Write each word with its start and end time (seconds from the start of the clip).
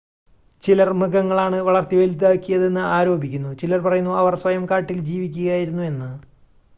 ചിലർ 0.63 0.89
മൃഗങ്ങളാണ് 0.93 1.57
വളർത്തിവലുതാക്കിയതെന്ന് 1.61 2.83
ആരോപിക്കുന്നു 2.91 3.51
ചിലർ 3.55 3.81
പറയുന്നു 3.81 4.13
അവർ 4.15 4.35
സ്വയം 4.35 4.65
കാട്ടിൽ 4.65 4.99
ജീവിക്കുകയായിരുന്നു 5.03 5.83
എന്ന് 5.83 6.11